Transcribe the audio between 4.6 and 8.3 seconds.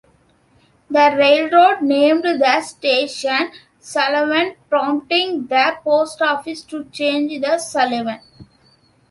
prompting the post office to change to Sullivan.